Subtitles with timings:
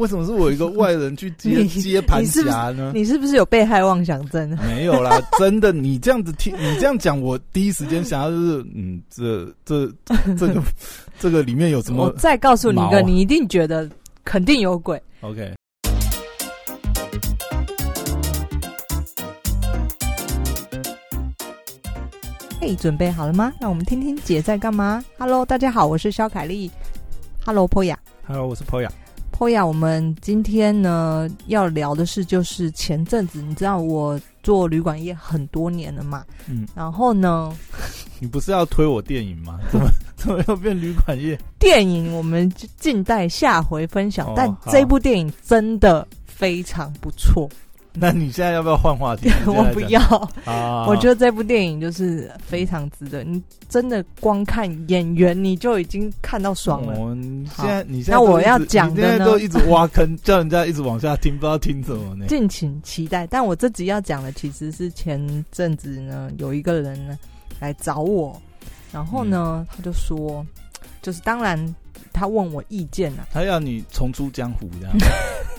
[0.00, 2.90] 为什么是我一个外人去接 你接盘你是不是侠呢？
[2.94, 4.48] 你是不是有被害妄想症？
[4.66, 9.86] 没有啦，真的，你这样子听，你这样讲，我第一时间想到就是，嗯，这这
[10.38, 10.62] 这个
[11.20, 13.86] 这个里面有什么我再告诉你一个，你一定觉得
[14.24, 14.98] 肯定有鬼。
[15.20, 15.52] ？OK，
[22.58, 23.52] 嘿，准备好了吗？
[23.60, 25.04] 让我们听听姐在干嘛。
[25.18, 26.70] Hello，大家好，我是肖凯丽。
[27.44, 27.98] Hello，波雅。
[28.26, 28.64] Hello，我是。
[28.64, 28.90] 波雅，
[29.66, 37.50] 我们今天呢要聊的是，就是前阵子你知道我做旅馆业很多年了嘛，嗯，然后呢，
[38.20, 39.58] 你不是要推我电影吗？
[39.70, 41.38] 怎么怎么又变旅馆业？
[41.58, 44.32] 电影我们就静待下回分享。
[44.36, 47.48] 但这部电影真的非常不错，
[47.98, 49.28] 那你现在要不要换话题？
[49.46, 50.00] 我不要。
[50.44, 50.86] 啊！
[50.86, 56.94] 我觉得这部电影就是非常值得，你真的光看演员你就已经看到爽了。
[57.56, 62.26] 现在你现在那我要讲的你现在呢都一直挖坑，叫人家一直往下听，不知道听什么呢？
[62.28, 63.26] 敬请期待。
[63.26, 67.18] 但我这集要讲的其实是前阵子呢，有一个人呢
[67.58, 68.40] 来找我，
[68.92, 70.46] 然后呢、他就说，
[71.02, 71.74] 就是当然
[72.12, 74.96] 他问我意见啊，他要你重出江湖这样。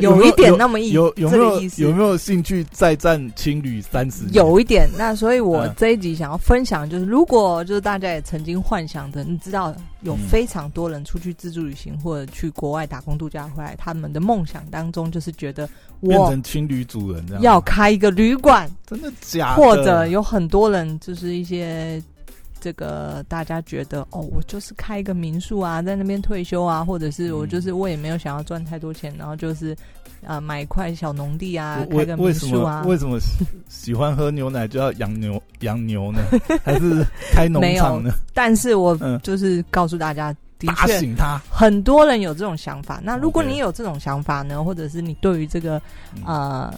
[0.00, 4.24] 有一点那么意有有没有有没有兴趣再战青旅三十？
[4.32, 4.88] 有一点。
[4.98, 15.68] 那所以我嗯这一集想要分享，就是如果就是大家也曾经幻想着，你知道有嗯非常多人出去自助旅行或者去国外打工度假回来，他们的梦想当中就是觉得
[16.00, 17.42] 变我成青旅主人这样。
[17.42, 18.70] 要开一个旅馆。
[18.86, 19.62] 真的假的？
[19.62, 22.02] 或者有很多人就是一些
[22.66, 29.76] 这个大家觉得哦，我就是开一个民宿啊，在那边退休啊，或者是我嗯就是我也没有想要赚太多钱，然后就是
[30.24, 32.82] 呃买一块小农地啊，为开个民为什么宿啊。
[32.84, 36.18] 为什么喜喜欢喝牛奶就要养牛 养牛呢？
[36.64, 38.12] 还是开农场呢？
[38.34, 41.40] 但是我嗯就是告诉大家，的打确醒他。
[41.48, 43.00] 很多人有这种想法。
[43.00, 45.80] 那如果你有这种想法呢，或者是你对于这个
[46.16, 46.74] 嗯呃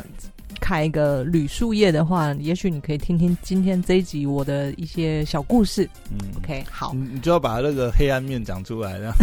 [0.61, 5.89] 开一个旅宿业的话，也许你可以听听今天这一集我的一些小故事。
[6.11, 6.93] 嗯 OK，好。
[6.95, 9.15] 你你就要把那个黑暗面讲出来，这 样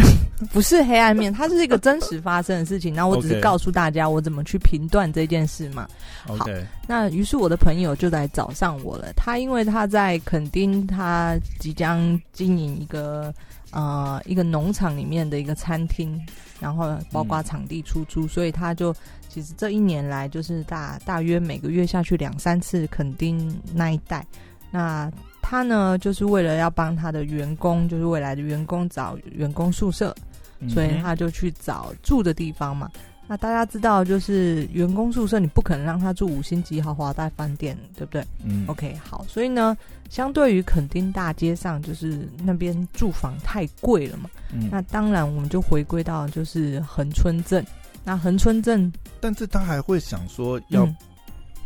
[0.52, 2.94] 不是黑暗面，它是一个真实发生的事情。
[2.94, 5.86] 那我 只是告诉大家我怎么去评断这件事嘛。
[6.28, 6.64] OK。
[6.88, 9.12] 那于是我的朋友就来找上我了。
[9.16, 13.32] 他因为他在垦丁，他即将经营一个
[13.72, 16.20] 呃一个农场里面的一个餐厅，
[16.60, 18.94] 然后包括场地出租，所以他就
[19.36, 24.26] 其实这一年来就是大大约每个月下去两三次垦丁那一带。
[24.70, 30.16] 那他呢，就是为了要帮他的员工，就是未来的员工找员工宿舍，
[30.70, 32.90] 所以嗯他就去找住的地方嘛。
[33.26, 39.76] 那大家知道，就是员工宿舍，你不可能让他住五星级豪华大饭店，对不对嗯？OK，好，所以呢，
[40.08, 44.30] 相对于垦丁大街上，就是那边住房太贵了嘛。
[44.54, 47.62] 嗯那当然，我们就回归到就是恒春镇。
[48.06, 50.96] 那横村镇，但是他还会想说要，嗯，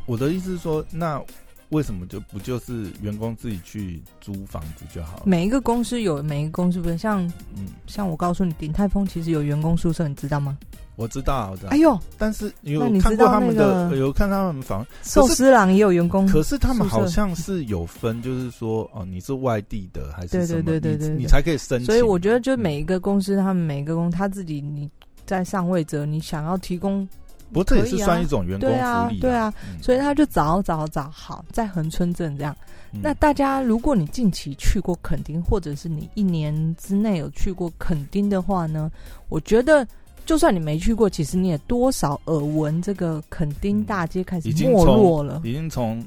[0.07, 1.23] 我的意思是说，那
[1.69, 5.25] 为什么就不就是员工自己去租房子就好了？
[5.27, 7.23] 每一个公司有每一个公司不是像
[7.55, 10.57] 嗯，像我告诉你，鼎泰丰其实有员工宿舍，你知道吗？
[10.97, 11.77] 我知道，我知道哎。
[11.77, 21.85] 呦，但是那有看过他们那的，有看他们房，寿司郎也有员工，可是他们好像是有分，就是说哦，你是外地的还是对什么，对对对对对你你才可以申请。
[21.87, 24.91] 所以我觉得，就每一个公司，他们每一个公司他自己，你
[25.31, 27.09] 在上位者，你想要提供，
[27.53, 32.53] 不过这也是算一种员工福对啊利，对啊，嗯所以他就找找找好，在恒春镇这样。
[32.93, 38.91] 嗯那大家，如果你近期去过垦丁，或者是你一年之内有去过垦丁的话呢，
[39.29, 39.87] 我觉得。
[40.27, 45.41] 就算你没去过，其实你也多少耳闻这个垦丁大街开始没落了。
[45.43, 46.01] 已经从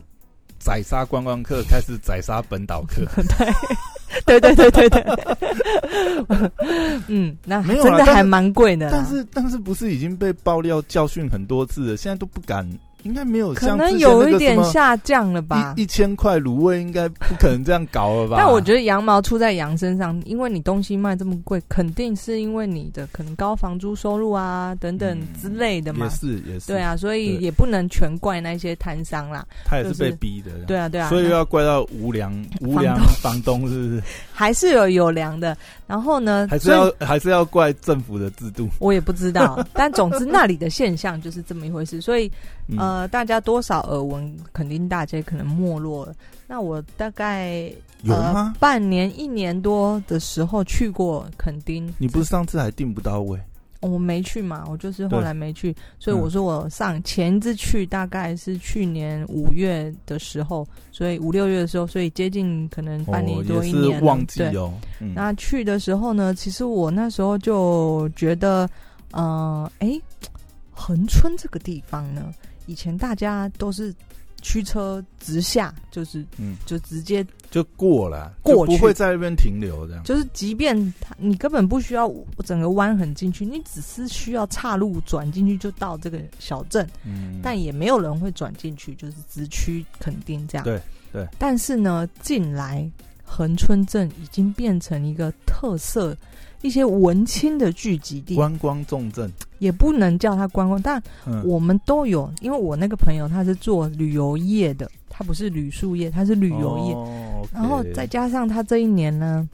[0.59, 3.03] 宰杀观光客开始宰杀本岛客，
[3.37, 3.53] 对
[4.39, 5.15] 对对对对对，
[7.07, 8.91] 嗯，那没有真的还蛮贵的啦。
[8.93, 11.97] 但是但是不是已经被爆料教训很多次了？
[11.97, 12.67] 现在都不敢，
[13.03, 15.83] 应该没有可能有一点下降了吧一。
[15.83, 18.37] 一千块卤味，应该不可能这样搞了吧？
[18.39, 26.11] 但我觉得羊毛出在羊身上，因为你东西卖这么贵，肯定是因为你的可能高房租收入啊等等嗯之类的嘛也。
[26.11, 29.45] 是也是，对，啊，所以也不能全怪那些摊商啦。
[29.65, 34.03] 他也是是被逼的，对啊，对啊，所以那要怪到无良无良房房东是不是？
[34.33, 35.55] 还是有有良的。
[35.85, 38.69] 然后呢，还是要还是要怪政府的制度？
[38.79, 41.99] 我也不知道，但总之那里的现象就是这么一回事。
[42.01, 42.31] 所以
[42.67, 46.13] 嗯呃，大家多少耳闻，肯丁大街可能没落了。
[46.47, 47.71] 那我大概
[48.03, 48.59] 有吗呃？
[48.59, 53.39] 半年一年多的时候去过垦丁，你不是上次还订不到位？
[53.79, 63.99] 哦我没去嘛，我就是后来没去，所以嗯我说我上前一次去大概是去年五月的时候，所以五六月的时候，所以接近可能半年哦，多一年
[64.37, 64.71] 对，哦。
[65.01, 68.69] 嗯那去的时候呢，其实我那时候就觉得，
[69.11, 69.99] 呃，哎，
[70.71, 72.31] 恒春这个地方呢，
[72.65, 73.93] 以前大家都是
[74.41, 80.03] 驱车直下，就是嗯，就直接就过了，过不会在那边停留这样。
[80.03, 82.11] 就是，即便它你根本不需要
[82.45, 90.65] 整个弯很进去，你只是需要岔路转进去就到这个小镇，嗯，但也没有人会转进去，就是直驱肯定这样。
[90.65, 90.81] 对
[91.11, 91.27] 对。
[91.39, 92.89] 但是呢，近来
[93.23, 96.17] 恒春镇已经变成一个特色，
[96.61, 99.31] 一些文青的聚集地，观光重镇，
[99.63, 102.29] 也不能叫他观光，但嗯，我们都有。
[102.41, 106.93] 因为我那个朋友他是做旅游业的，他不是旅宿业，他是旅游业。
[106.93, 109.47] 哦然后再加上他这一年呢，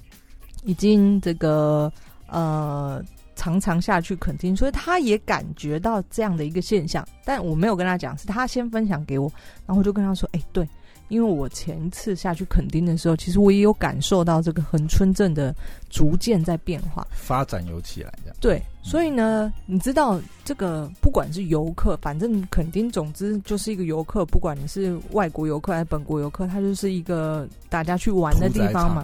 [0.64, 1.92] 已经这个
[2.28, 3.04] 呃
[3.36, 7.06] 常常下去垦丁，所以他也感觉到这样的一个现象。
[7.26, 9.32] 但我没有跟他讲，是他先分享给我，
[9.66, 10.68] 然后我就跟他说：“哎、对，
[11.10, 15.54] 因为我前一次下去垦丁的时候，其实我也有感受到这个恒春镇的
[15.90, 17.06] 逐渐在变化。
[17.12, 18.38] 发展有起来这样。
[18.40, 29.04] 对，所以呢，你知道这个不管是游客，反正垦丁，总之就是一个游客，不管你是外国游客还是本国游客，它就是一个大家去玩的地方嘛。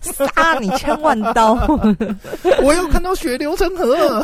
[0.00, 1.54] 杀你千万刀，
[2.60, 4.20] 我又看到血流成河。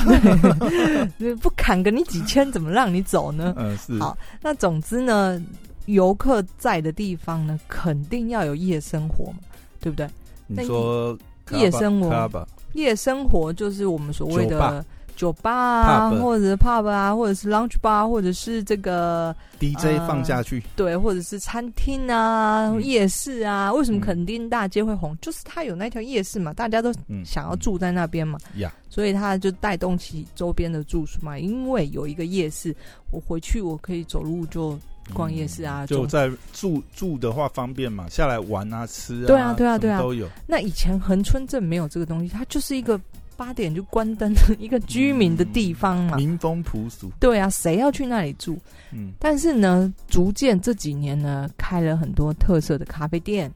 [1.40, 3.54] 不砍个你几千，怎么让你走呢？
[3.56, 3.96] 嗯，是。
[4.00, 5.40] 好那总之呢，
[5.86, 9.38] 游客在的地方呢，肯定要有夜生活嘛，
[9.80, 10.08] 对不对？
[10.46, 11.16] 你说
[11.50, 14.84] 夜生活夜生活就是我们所谓的
[15.16, 23.72] 酒吧啊，或者是 pub 啊，或者是 lounge bar，或者是这个 DJ 呃放下去，对，或者是餐厅啊、嗯夜市啊。
[23.72, 25.16] 为什么嗯垦丁大街会红？
[25.22, 31.38] 就是它有那条夜市嘛，大家都嗯，想要住在那边嘛，呀，所以它就带动起周边的住宿嘛。
[31.38, 32.76] 因为有一个夜市，
[33.10, 34.78] 我回去我可以走路就
[35.12, 35.86] 逛夜市啊。
[35.86, 40.28] 中就在住住的话方便嘛，下来玩啊、吃啊，对啊对啊对啊都有。
[40.46, 43.00] 那以前恒春镇没有这个东西，它就是一个
[43.36, 46.16] 八点就关灯的一个居民的地方嘛。
[46.16, 48.56] 民风朴素，对啊，谁要去那里住？
[48.92, 53.52] 嗯，但是呢，逐渐这几年呢，开了很多特色的咖啡店、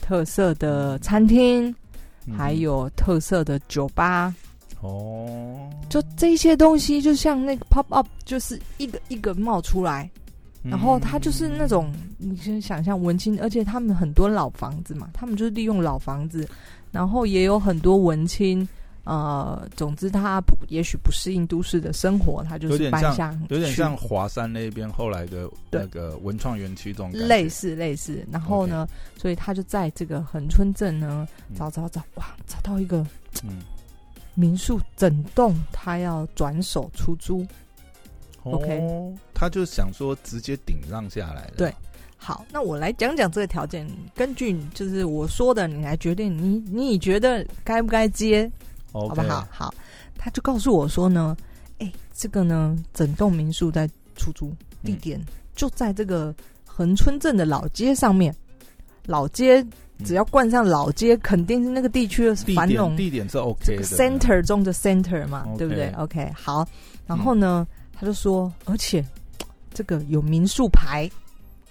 [0.00, 1.74] 特色的餐厅，
[2.26, 4.34] 嗯还有特色的酒吧。
[4.80, 10.08] 哦，就这些东西，就像那个 pop up，就是一个一个冒出来。
[10.62, 16.48] 然后它就是那种，你先想象文青，而且他们很多老房子嘛，他们就是利用老房子，
[16.90, 18.68] 然后也有很多文青。
[19.04, 28.86] 呃，总之他不也许不适应都市的生活，他就是搬下去有点像华山那边后来的那个文创园区这种类似类似，然后呢
[29.16, 32.98] 所以他就在这个恒春镇呢嗯找找找，哇，找到一个
[33.42, 33.62] 嗯
[34.34, 37.44] 民宿整栋，他要转手出租。
[38.44, 41.74] OK 哦，他就想说直接顶让下来了，对。
[42.18, 48.52] 好，那我来讲讲这个条件，根据就是我说的，你来决定你你觉得该不该接？
[48.92, 49.48] 好不好？
[49.50, 49.74] 好，
[50.18, 51.34] 他就告诉我说呢，
[51.78, 54.54] 哎、这个呢，整栋民宿在出租，
[54.84, 55.18] 地点
[55.56, 56.34] 就在这个
[56.66, 58.36] 恒春镇的老街上面，
[59.06, 59.66] 老街
[60.04, 63.86] 只要冠上老街，肯定是那个地区的繁荣地点是 OK 这个的。
[63.86, 66.68] center 中的 center 嘛对不对？OK，好，
[67.06, 69.02] 然后呢，他就说，而且
[69.80, 71.10] 这个有民宿牌，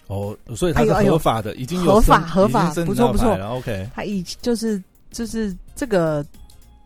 [0.08, 6.26] 哦，所以它是合法的，已经有合法合法不错不错，OK，他已就是就是这个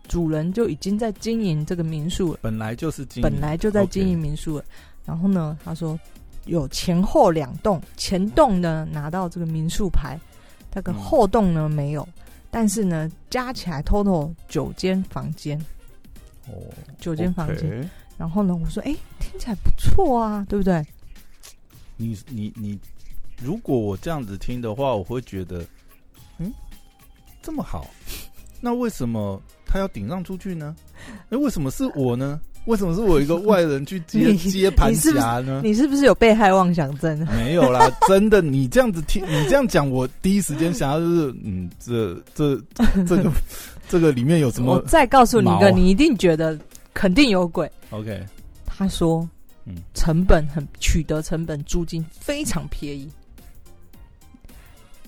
[0.06, 4.64] 主人就已经在经营这个民宿了，本来就是经营本来就在经营民宿了。
[5.06, 5.98] 然后呢，他说
[6.44, 10.20] 有前后两栋，前栋呢拿到这个民宿牌，
[10.74, 12.06] 那个嗯后栋呢没有，
[12.50, 15.58] 但是呢加起来 total 九间房间，
[16.48, 16.52] 哦，
[16.98, 17.88] 九间房间。
[18.16, 20.86] 然后呢，我说哎、听起来不错啊，对不对？
[21.96, 22.78] 你你你，
[23.42, 25.64] 如果我这样子听的话，我会觉得，
[26.38, 26.52] 嗯，
[27.42, 27.88] 这么好，
[28.60, 30.74] 那为什么他要顶让出去呢？
[31.28, 32.40] 那为什么是我呢？
[32.66, 35.60] 为什么是我一个外人去接 接盘你是是侠呢？
[35.62, 37.18] 你是不是有被害妄想症？
[37.36, 42.56] 没有啦，真的，你这样子听，你这样讲，我第一时间想要就是，嗯，这这
[43.06, 43.30] 这个
[43.86, 46.58] 这个里面有什么我再告诉你一个，你一定觉得
[46.94, 47.70] 肯定有鬼。
[47.90, 48.24] ？OK，
[48.64, 49.28] 他说，
[49.66, 49.76] 嗯。
[49.94, 53.10] 成本很取得成本租金非常便宜。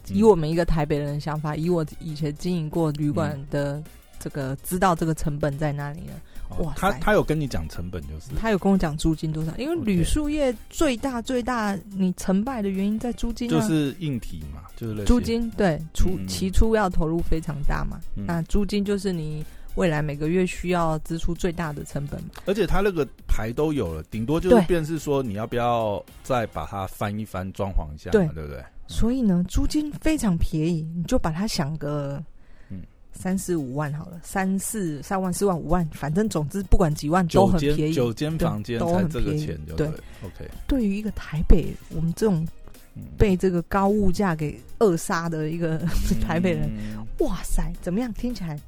[0.08, 3.82] 以我们一个台北人的想法，以我以前经营过旅馆的
[4.20, 6.12] 这个，知道这个成本在哪里呢？
[6.48, 6.92] 哦哇塞。
[6.92, 16.28] 他他有跟你讲成本就是，他有跟我讲租金多少，因为旅宿业最大最大你成败的原因在租金啊，就是硬体嘛，就是类租，金对出嗯。
[16.28, 18.24] 起初要投入非常大嘛，嗯。
[18.28, 19.44] 那租金就是你
[19.76, 22.20] 未来每个月需要支出最大的成本。
[22.44, 28.62] 而且他那个牌都有了，顶多就是对便是说你要不要再把它翻一翻，装潢一下嘛，对对不对？
[28.88, 32.22] 所以呢，租金非常便宜，你就把它想个
[32.70, 37.92] 嗯三四五万好了，三四三万四万五万，反正总之不管几万都很便宜。
[37.92, 42.46] 九间房间才都很这个便宜对了 OK，对于一个台北我们这种
[42.94, 45.78] 嗯被这个高物价给扼杀的一个
[46.24, 48.12] 台北人，嗯哇塞，怎么样？
[48.14, 48.58] 听起来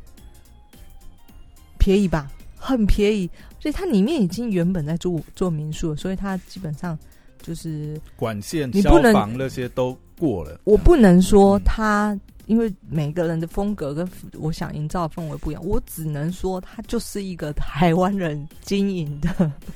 [1.78, 2.30] 便宜吧？
[2.56, 3.30] 很便宜，
[3.60, 6.98] 所以它里面已经原本在做做民宿，所以它基本上
[7.40, 10.60] 就是管线、消你不能防那些都过了。
[10.64, 11.62] 我不能说嗯。
[11.64, 19.28] 它，因为每个人的风格跟我想营造的氛围不一样，我只能说它就是一个台湾人经营的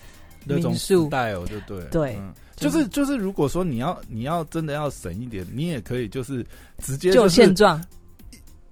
[0.44, 1.06] 那种民宿。
[1.08, 1.78] style 就对。
[1.78, 2.34] 了，对嗯。
[2.56, 6.44] 就就是就是，如果说你要你要真的要省一点，你也可以就是
[6.78, 7.86] 直接就是现状，对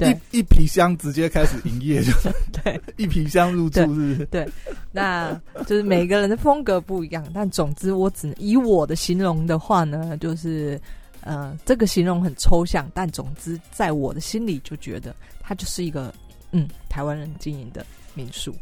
[0.08, 2.12] 一一皮箱直接开始营业，就
[2.62, 2.80] 对。
[2.96, 4.48] 一皮箱入住，是不对？
[4.92, 5.32] 那
[5.66, 10.80] 就是每个人的风格不一样，但总之我只能以我的形容的话呢，就是
[11.22, 16.12] 呃，这个形容很抽象，但总之在我的心里就觉得它就是一个
[16.52, 18.54] 嗯台湾人经营的民宿。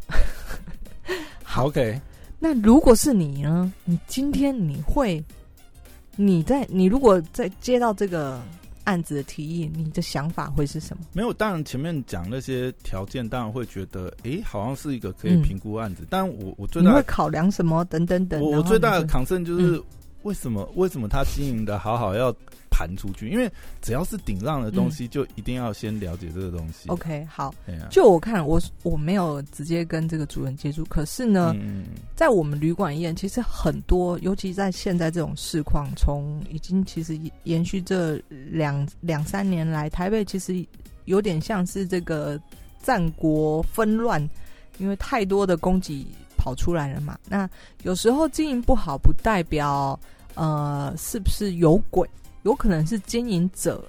[1.43, 2.01] 好 OK，
[2.39, 3.73] 那如果是你呢？
[3.85, 5.25] 你今天你会
[6.17, 8.43] 你在你如果在接到这个
[8.89, 11.05] 案子的提议，你的想法会是什么？
[11.13, 16.07] 没有，当然前面讲那些条件，当然会觉得，诶，好像是一个可以嗯评估案子。
[16.09, 17.85] 但我我最大的会考量什么？
[17.85, 18.41] 等等等。
[18.41, 19.83] 我我最大的你就 concern 就是
[20.23, 22.35] 为什么为什么他经营的好好要
[22.79, 23.29] 盘出去？
[23.29, 23.51] 因为
[23.83, 26.89] 只要是顶让的东西，就一定要先了解这个东西。
[26.89, 27.53] OK 好。
[27.91, 31.53] 就我看，我我没有直接跟这个主人接触，可是呢，
[32.15, 40.65] 在我们旅馆业，其实很多，尤其在现在这种市况，从已经其实延续这两两三年来，台北其实
[41.07, 42.41] 有点像是这个
[42.81, 44.23] 战国纷乱，
[44.79, 46.07] 因为太多的供给
[46.37, 47.19] 跑出来了嘛。
[47.29, 47.51] 那
[47.83, 49.99] 有时候经营不好，不代表
[50.35, 52.09] 呃是不是有鬼，
[52.43, 53.83] 有可能是经营者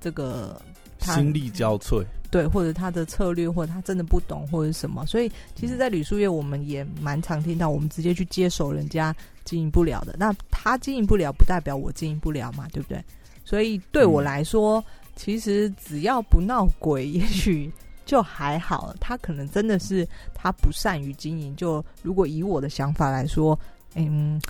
[0.00, 0.60] 这个
[0.98, 2.04] 他心力交瘁。
[2.30, 10.16] 对，或者他的策略，或者他真的不懂，或者什么，所以其实，在旅宿业，我们也蛮常听到，我们直接去接手人家经营不了的。
[10.18, 13.00] 那他经营不了，不代表我经营不了嘛，对不对？
[13.44, 14.84] 所以对我嗯来说，
[15.14, 17.70] 其实只要不闹鬼，也许
[18.04, 18.92] 就还好。
[18.98, 21.54] 他可能真的是他不善于经营。
[21.54, 23.56] 就如果以我的想法来说，
[23.94, 24.42] 嗯，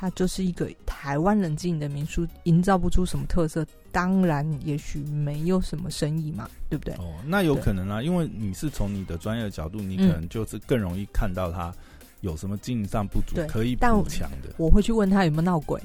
[0.00, 6.94] 他就是一个台湾人经营的民宿，营造不出什么特色，当然也许没有什么生意嘛，对不对？
[6.94, 11.74] 哦，那有可能啊，因为你是从你的专业的角度，你可嗯能就是更容易看到它
[12.20, 14.54] 有什么经营上不足对，可以但补强的。
[14.56, 15.82] 我会去问他有没有闹鬼，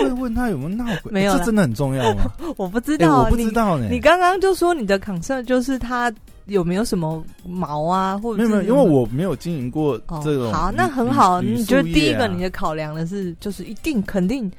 [0.00, 2.32] 会问他有没有闹鬼，没有啦这真的很重要吗？
[2.56, 3.86] 我不知哎，道，我不知道呢。
[3.88, 3.96] 你。
[3.96, 6.12] 你刚刚就说你的 concern 就是他
[6.46, 10.52] 有没有什么毛啊，或者没有没有，因为我没有经营过哦这种旅。
[10.52, 11.40] 好，那很好。
[11.40, 14.50] 旅你觉得第一个你的考量的是，就是一定肯定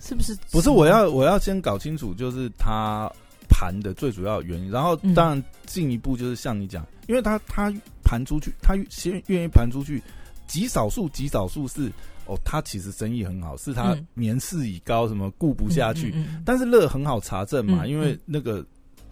[0.00, 0.36] 是不是？
[0.50, 3.10] 不是我要我要先搞清楚，就是他
[3.48, 7.72] 盘的最主要的原因，然后嗯当然进一步就是像你讲，因为他他
[8.02, 10.02] 盘出去，他先愿意盘出去，
[10.46, 11.90] 极少数极少数是
[12.30, 14.06] 哦，他其实生意很好，是他嗯。
[14.14, 18.20] 年事已高，什么顾不下去，但是乐很好查证嘛，嗯因为嗯。
[18.24, 18.64] 那个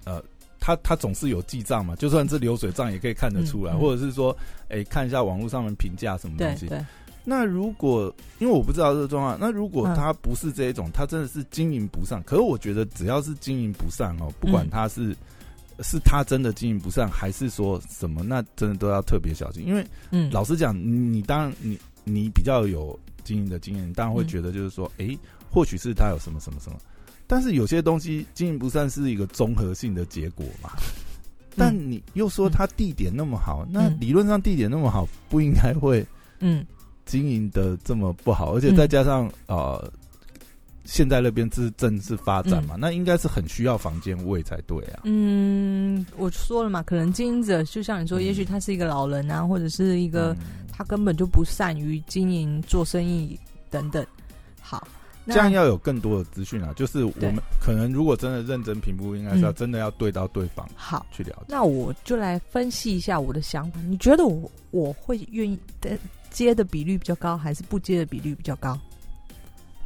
[0.05, 0.23] 呃，
[0.61, 4.37] 他他总是有记账嘛，就算是流水账也可以看得出来，嗯嗯或者是说，
[4.69, 6.71] 哎、看一下网络上面评价什么东西。
[7.25, 9.95] 那如果因为我不知道这个状况，那如果嗯。
[9.97, 14.71] 他不是这一种，他真的是经营不善，可是我觉得只要是经营不善哦，不管嗯。
[14.71, 15.17] 他是。
[15.81, 18.25] 是他真的经营不善，还是说什么？
[18.25, 24.29] 那真的都要特别小心，因为嗯，老实讲，你你当然你你比较有经营的经验，你当然会嗯。
[24.29, 25.17] 觉得就是说，诶，
[25.51, 26.79] 或许是他有什么什么什么，
[27.27, 30.71] 但是有些东西经营不善是一个综合性的结果嘛。
[31.57, 33.99] 但你又说他地点那么好，那嗯。
[34.01, 36.07] 理论上地点那么好，不应该会
[36.41, 36.65] 嗯。
[37.05, 39.91] 经营的这么不好，而且再加上、呃，
[40.91, 45.01] 现在那边是正式发展嘛，那应该是很需要房间位才对啊。
[45.05, 54.05] 嗯，我说了嘛，可能经营者就像你说，嗯也许他是一个老人啊，或者是一个嗯他根本就不善于经营、做生意等等。
[54.63, 54.89] 好，
[55.27, 61.05] 那这样要有更多的资讯啊，就是我们可能如果真的认真评估，应该是要嗯真的要对到对方好。
[61.13, 61.45] 去了解。
[61.49, 63.79] 那我就来分析一下我的想法。
[63.87, 65.99] 你觉得我我会愿意的
[66.31, 68.79] 接的比率比较高，还是不接的比率比较高？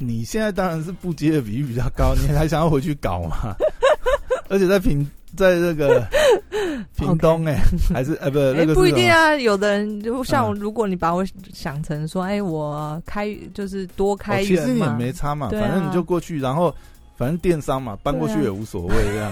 [0.07, 3.55] 你现在当然是不接的比例比较高，你还想要回去搞吗？
[4.49, 6.05] 而且在屏，在这个
[6.95, 7.59] 屏东哎、
[7.93, 9.35] 还是呃不不一定啊。
[9.35, 16.73] 有的人就像如果你把我想成说，哎、我开就是多开哦，其实也，没差嘛，啊反正你就过去，然后
[17.17, 19.31] 反正电商嘛，搬过去也无所谓这样。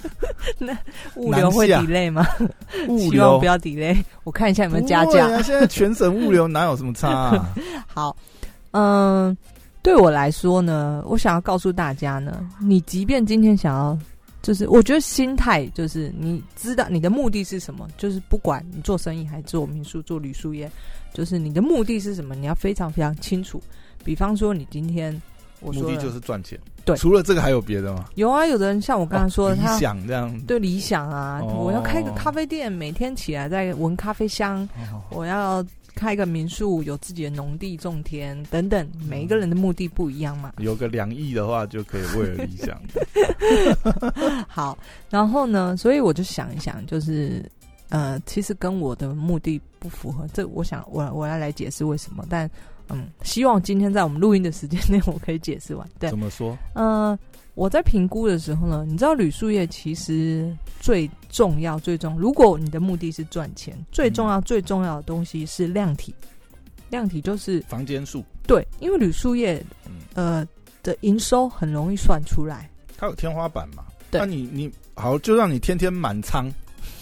[0.58, 0.76] 那
[1.16, 2.26] 物流会 delay 吗？
[2.88, 4.02] 物流希望不要 delay。
[4.22, 5.26] 我看一下有没有加价。
[5.26, 7.48] 啊，现在全省物流哪有什么差啊？
[7.86, 8.16] 好，
[8.70, 9.36] 嗯，
[9.84, 13.96] 对我来说呢，我想要告诉大家呢，你即便今天想要
[14.40, 20.70] 就是我觉得心态就是你知道你的目的是什么，就是不管你做生意还是做民宿、做旅宿业，
[21.12, 23.62] 就是你的目的是什么，你要非常非常清楚。
[24.02, 25.20] 比方说，你今天
[25.60, 26.58] 我说目的就是赚钱。
[26.86, 28.06] 对除了这个还有别的吗？
[28.14, 30.34] 有啊，有的人像我刚才说的，他想这样。
[30.46, 35.64] 对理想啊，哦我要开个咖啡店，每天起来在闻咖啡香，哦我要
[35.94, 40.52] 开个民宿，有自己的农地种田等等，每一个人的目的不一样嘛。
[40.58, 42.80] 有个两亿的话，就可以为了理想。
[44.48, 44.76] 好，
[45.08, 47.48] 然后呢，所以我就想一想，就是
[47.88, 50.26] 呃，其实跟我的目的不符合。
[50.32, 52.50] 这我想我我要来解释为什么，但
[52.88, 55.88] 嗯，希望今天在我们录音的时间内，我可以解释完。
[55.98, 56.56] 对怎，么说？
[56.74, 57.18] 呃，
[57.54, 66.14] 我在评估的时候呢，你知道铝树业其实最重要、最重，如果你的目的是赚钱，最重要、最重要的东西是量体。
[66.90, 70.46] 量体就是房间数，对，因为铝树业嗯，呃
[70.82, 72.70] 的营收很容易算出来。
[72.96, 73.84] 它有天花板嘛？
[74.12, 76.48] 对那你你好，就让你天天满仓、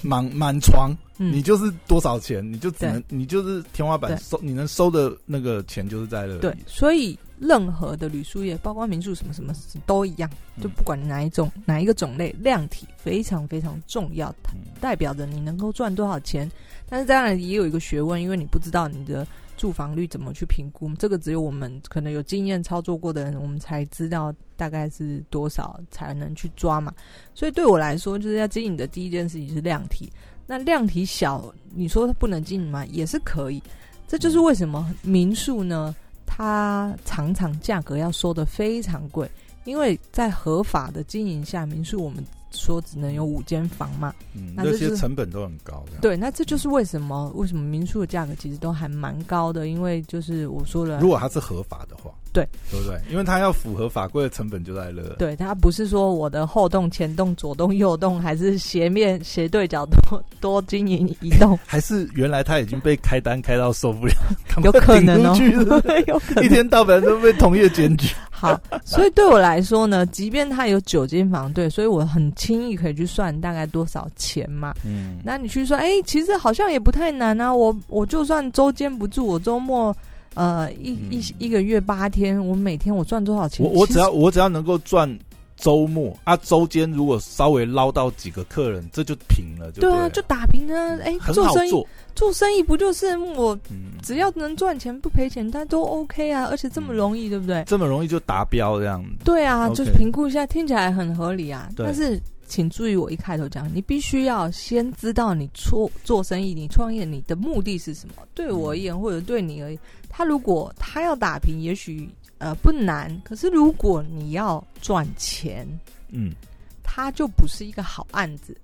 [0.02, 6.40] 满满床，嗯，你就是多少钱，你就只能你就是天花板收，你能收的那个钱就是在那里。
[6.40, 9.54] 对，所以任何的旅宿业，包括民宿什么什么
[9.86, 14.60] 都一样，就嗯不管哪一种哪一个种类，量体非常非常重要，它嗯。
[14.80, 16.50] 代表着你能够赚多少钱。
[16.88, 26.94] 但是当然也有一个学问，因为你不知道你的住房率怎么去评估，这个只有我们可能有经验操作过的人，我们才知道大概是多少才能去抓嘛。
[27.34, 30.08] 所以对我来说，就是要经营的第一件事情是量体。
[30.46, 32.86] 那量体小，你说它不能经营吗？
[32.86, 33.60] 也是可以。
[34.06, 35.92] 这就是为什么民宿呢，
[36.24, 39.28] 它常常价格要收的非常贵，
[39.64, 44.14] 因为在合法的经营下，民宿我们说只能有五间房嘛。
[44.32, 45.98] 嗯，那这是成本都很高的。
[46.00, 52.98] 对，那这就是为什么为什么民宿的价格其实都还蛮高的，因为就是我说了如，果它是合法的话，对对不对？
[53.10, 55.02] 因为它要符合法规的成本就在那。
[55.16, 64.14] 对，它不是说我的后洞、前洞、左洞、右洞，还是斜面、斜对角多 多经营移动， 还是原来他已经被开单开到受不了，
[64.64, 68.14] 有可能哦顶出去是不是，有可能一天到晚都被同业检举。
[68.30, 74.74] 好，所以对我来说呢，即便它有九间房，对，所以我很轻易可以去算大概多少钱嘛。
[74.84, 77.54] 嗯，那你去说，哎、其实好像也不太难啊。
[77.54, 79.96] 我我就算周间不住，我周末
[80.34, 83.64] 呃一一嗯一个月八天，我每天我赚多少钱？
[83.64, 85.18] 我我只要我只要能够赚
[85.56, 90.98] 周末啊，周间如果稍微捞到几个客人，这就平了，就对啊，就打平啊。
[91.04, 92.32] 哎、很做生意做。
[92.32, 97.62] 生意不就是我嗯，只要能赚钱不赔钱，它都 OK 啊，而且这么嗯做对不对？
[97.66, 99.04] 这么容易就达标这样。
[99.24, 101.68] 对啊就是评估一下，听起来很合理啊。
[101.76, 102.20] 但是
[102.52, 108.16] 请注意，我一开头讲，你必须要先知道你做做生意、你创业，你的目的是什么。
[108.34, 109.78] 对我而言，或者对你而言，
[110.10, 113.18] 他如果他要打平，也许呃不难。
[113.24, 115.66] 可是如果你要赚钱，
[116.10, 116.34] 嗯，
[116.82, 118.54] 他就不是一个好案子。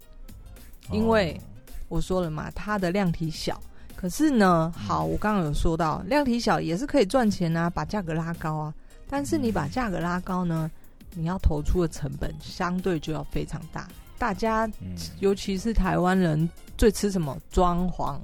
[0.92, 1.40] 因为哦
[1.88, 3.59] 我说了嘛，它的量体小。
[3.96, 8.74] 可是呢，好，我刚刚有说到，量体小也是可以赚钱啊，把价格拉高啊。
[9.09, 10.70] 但是你把价格拉高呢，
[11.14, 13.88] 你要投出的成本相对就要非常大。
[14.18, 18.14] 大家，嗯，尤其是台湾人，最吃什么装潢？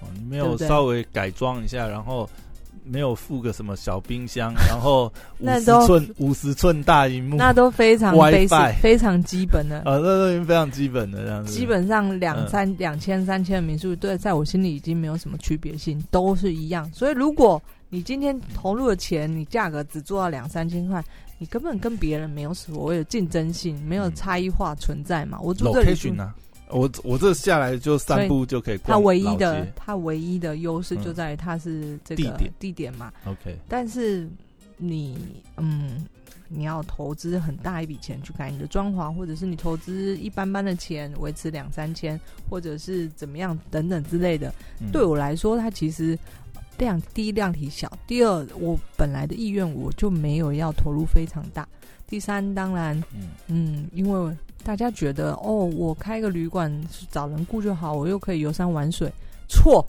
[0.00, 2.28] 哦你没有稍微改装一下，然后
[2.84, 9.78] 没有附个什么小冰箱， 然后五十寸五十寸大荧幕，那都非常 basic，非常基本的。
[9.78, 11.52] 啊，那都已经非常基本的这样子。
[11.52, 16.90] 基本上两嗯三两千三千的民宿，对，在我心里已经没有什么区别性，都是一样。
[16.92, 21.02] 所以如果你今天投入的钱，你价格只做到两三千块，
[21.38, 25.40] 你根本跟别人没有所谓的竞争性，没有嗯差异化存在嘛。
[25.40, 26.34] 我住这里住 location 呢？
[26.70, 33.12] 我我这下来就散步就可以它唯一的街它唯一的优势就嗯在于它是这个地点地点嘛。
[33.26, 34.26] OK，但是
[34.78, 36.04] 你嗯，
[36.48, 42.18] 你要投资很大一笔钱去改你的装潢，或者是你投资一般般的钱维持两三千，
[42.48, 44.52] 或者是怎么样等等之类的。
[44.80, 46.18] 嗯对我来说，它其实
[46.78, 51.66] 量第一量体小，第二我本来的意愿我就没有要投入非常大，
[52.06, 56.72] 第三当然嗯嗯，因为大家觉得哦，我开个旅馆
[57.10, 59.12] 找人雇就好，我又可以游山玩水，
[59.48, 59.84] 错，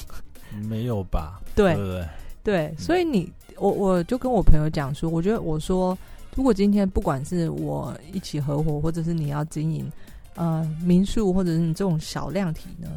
[0.68, 1.40] 没有吧？
[1.54, 2.08] 对对不对？
[2.44, 5.96] 对，所以你我我就跟我朋友讲说，我觉得我说，
[6.34, 9.90] 如果今天不管是我一起合伙，或者是你要经营
[10.34, 12.88] 呃民宿，或者是你这种小量体呢，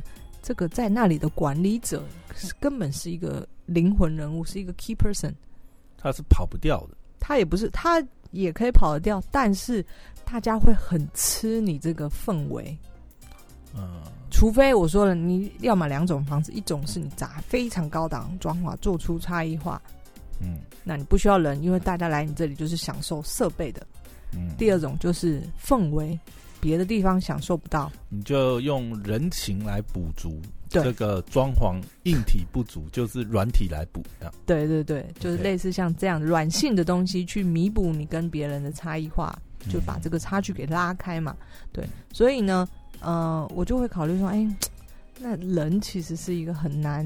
[0.52, 2.04] 这个在那里的管理者
[2.36, 5.32] 是根本是一个灵魂人物，是一个 key person。
[5.98, 6.98] 他是跑不掉的。
[7.22, 9.82] 他也不是，他也可以跑得掉，但是
[10.26, 12.78] 大家会很吃你这个氛围。
[13.74, 19.82] 嗯，除非我说了，你要么两种方式，一种是你砸非常高档装潢，做出差异化，
[20.42, 23.88] 嗯那你不需要人，因为大家来你这里就是享受设备的。
[24.34, 24.54] 嗯。
[24.58, 26.20] 第二种就是氛围，
[26.62, 27.92] 别的地方享受不到。
[28.08, 34.32] 你就用人情来补足这个装潢硬体不足，就是软体来补的。
[34.46, 41.36] 对对对，就是类似像这样软性的东西去弥补你跟别人的差异化，就把这个差距给拉开嘛。
[41.74, 42.66] 对，所以呢，
[43.02, 44.48] 呃，我就会考虑说，哎，
[45.20, 47.06] 那人其实是一个很难，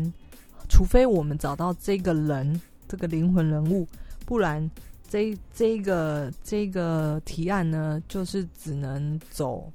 [0.70, 3.88] 除非我们找到这个人，这个灵魂人物，
[4.26, 4.70] 不然
[5.10, 9.72] 这这个这个提案呢，就是只能走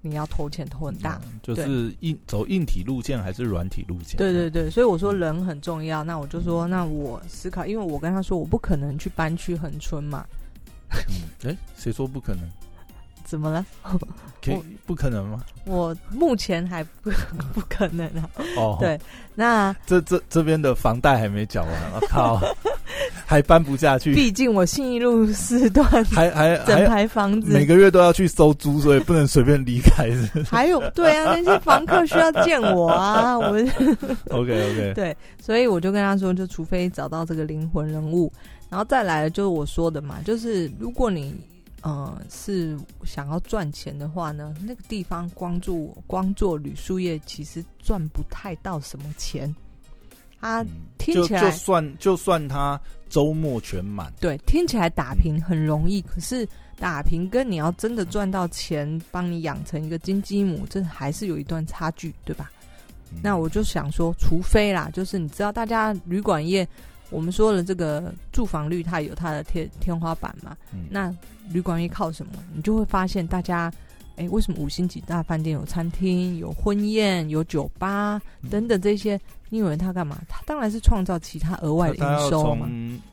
[0.00, 1.20] 你要投钱投很大。
[1.24, 4.16] 嗯就是硬走硬体路线还是软体路线？
[4.16, 6.04] 对对对，所以我说人很重要。
[6.04, 10.26] 那我就说，那我思考，因为我跟他说，我不可能去搬去恒春嘛，
[11.08, 12.48] 嗯，哎，谁说不可能？
[13.24, 13.64] 怎么了？
[14.44, 15.42] 可以不可能吗？
[15.64, 17.10] 我目前还不
[17.54, 18.28] 不可能啊。
[18.56, 19.00] 哦， 对，
[19.34, 22.38] 那这这这边的房贷还没缴完，我、靠，
[23.24, 30.10] 还搬不下去，毕竟我信义路四段还还整排房子每，个月都要去收租，所以不能随便离开。
[30.44, 33.46] 还有对啊，那些房客需要见我啊，我
[34.28, 38.30] OK OK，对，所以我就跟他说，就除非找到这个灵魂人物，
[38.68, 41.34] 然后再来就是我说的嘛，就是如果你
[41.84, 49.54] 呃是想要赚钱的话呢，那个地方光做光做铝塑业其实赚不太到什么钱。
[50.40, 50.68] 它嗯
[50.98, 62.50] 就听起来就算就算他周末全满，对听起来打平很容易，可是打平跟你要真的赚到钱，帮你养成一个金鸡母，这还是有一段差距，对吧？
[63.12, 66.66] 嗯那我就想说，除非啦，就是你知道，大家旅馆业，
[67.14, 70.56] 我们说了这个住房率，它有它的天天花板嘛。
[70.72, 71.14] 嗯那
[71.50, 72.32] 旅馆业靠什么？
[72.54, 73.72] 你就会发现，大家，
[74.16, 79.20] 哎，为什么五星级大饭店有餐厅、有婚宴、有酒吧嗯等等这些？
[79.50, 80.20] 你以为他干嘛？
[80.28, 82.68] 他当然是创造其他额外的营收嘛。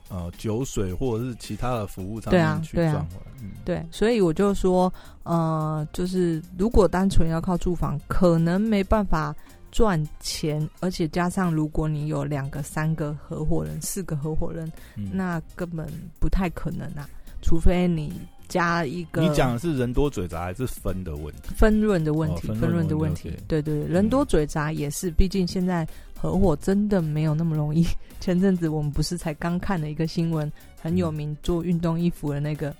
[0.08, 3.32] 呃酒水或者是其他的服务上对啊面去对啊赚回来。
[3.42, 9.34] 嗯对，所以我就说，呃，就是如果单纯要靠住房，可能没办法
[9.72, 15.88] 赚钱，而且加上如果你有两个、三个合伙人、四个合伙人，嗯那根本
[16.20, 17.08] 不太可能啊，
[17.40, 18.12] 除非你
[18.48, 21.54] 加一个你讲的是人多嘴杂还是分的问题？
[21.56, 25.88] 分润的问题，哦分润的的问题对对对，人多嘴杂也是，毕竟现在
[26.20, 27.84] 合伙真的没有那么容易。
[28.20, 32.72] 前阵子我们不是才刚看了一个新闻，很有名做运动衣服的那个，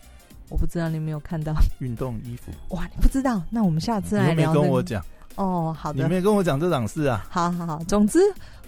[0.50, 1.55] 我不知道你有没有看到？
[1.81, 3.42] 运动衣服，哇，你不知道？
[3.50, 5.02] 那我们下次来聊、那个跟我讲，
[5.37, 7.27] 哦，好的，你没跟我讲这档事啊？
[7.31, 7.79] 好好好。
[7.85, 8.18] 总之，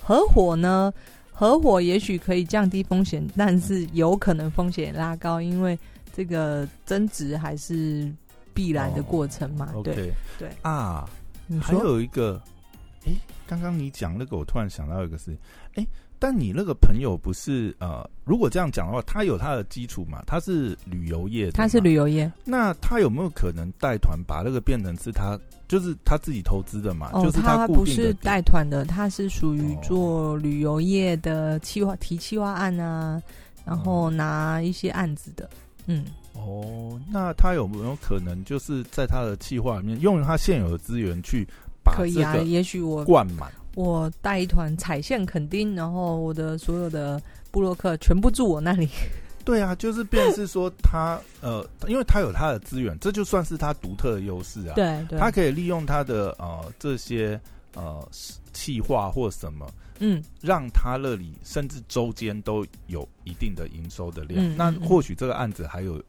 [0.00, 0.92] 合伙呢，
[1.33, 5.79] 合伙也许可以降低风险，但是有可能风险拉高，因为
[6.14, 8.11] 这个增值还是
[8.53, 9.72] 必然的过程嘛。
[9.83, 11.09] 对对啊，
[11.61, 12.40] 还有一个，
[13.07, 13.12] 哎，
[13.46, 15.37] 刚刚你讲那个，我突然想到一个事，
[15.74, 15.87] 哎，
[16.24, 27.10] 但你那个朋友不是呃，如果这样讲的话，他有他的基础嘛，他是旅游业的，他是，旅游业，那他有没有可能带团把那个变成是他，就是他自己投资的嘛？
[27.12, 33.22] 哦，就是他不是带团的，他是属于哦做旅游业的企划提企划案啊，
[33.66, 35.50] 然后拿一些案子的。
[35.84, 41.46] 嗯，哦，那他有没有可能就是在他的计划里面用他现有的资源去
[41.84, 43.52] 把这个也许我灌满？
[43.74, 48.88] 我带一团踩线垦丁，然后我的所有的布洛克全部住我那里。
[49.44, 57.38] 对啊，就是便是说他呃，因为他有他的资源，这就算是他独特的优势啊。，对对，他可以利用他的呃这些
[57.74, 58.08] 呃
[58.54, 64.56] 气化或什么，嗯让他那里甚至周间都有一定的营收的量。
[64.56, 66.02] 那或许这个案子还有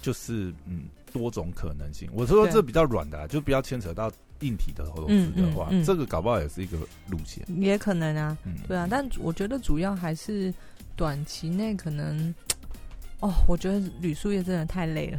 [0.00, 2.08] 就是嗯多种可能性。
[2.12, 4.08] 我说这比较软的、啊，就不要牵扯到
[4.40, 6.76] 硬体的投资的话，嗯嗯嗯这个搞不好也是一个
[7.08, 7.44] 路线。
[7.60, 10.52] 也可能啊，嗯，对啊，但我觉得主要还是
[10.96, 12.34] 短期内可能。
[13.20, 15.18] 哦，我觉得铝塑业真的太累了，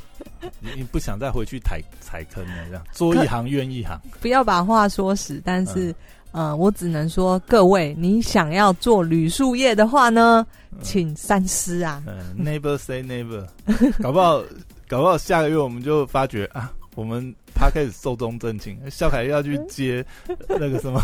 [0.58, 3.94] 你你不想再回去踩踩坑了，这样做一行怨一行。
[4.22, 5.38] 不要把话说死。
[5.44, 5.90] 但是，
[6.32, 12.02] 嗯呃，我只能说，各位，你想要做铝塑业的话呢，嗯请三思啊。
[12.06, 13.46] 嗯，never say never，
[14.02, 14.42] 搞不好
[14.88, 20.04] 搞不好下个月我们就发觉啊，我们他开始寿终正寝，笑凯要去接
[20.48, 21.00] 那个什么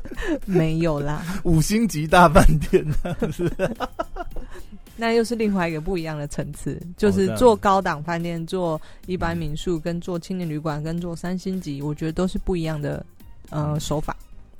[0.44, 2.84] 没有啦，五星级大饭店，
[3.32, 3.50] 是。
[4.98, 13.04] 那又是另外一个不一样的层次，就是做高档饭店、做一般民宿、跟做青年旅馆、跟做三星级，我觉得都是不一样的
[13.50, 13.80] 呃嗯。
[13.80, 14.16] 手法。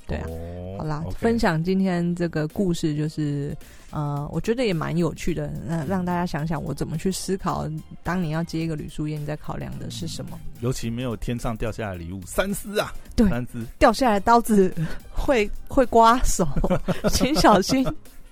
[0.07, 3.55] 对啊，哦好啦分享今天这个故事，就是
[3.89, 7.67] 呃，我觉得也蛮有趣的，那让大家想想我怎么去思考，
[8.03, 10.39] 当你要接一个旅宿业，你在考量的是什么？
[10.61, 13.65] 尤其没有天上掉下来的礼物，三思啊，对三思。
[13.79, 14.71] 掉下来刀子
[15.11, 16.47] 会 会刮手，
[17.11, 17.85] 请小心。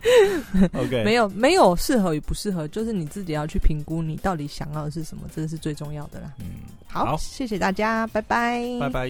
[0.74, 6.32] OK，没有没有适合与不适合，就是你自己要去评估你到底想要的是什么，这是最重要的啦。
[6.40, 6.46] 嗯，
[6.88, 9.10] 好，好谢谢大家，拜拜，拜拜。